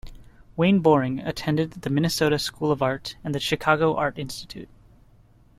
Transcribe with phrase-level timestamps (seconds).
[0.57, 4.67] Wayne Boring attended the Minnesota School of Art and the Chicago Art Institute.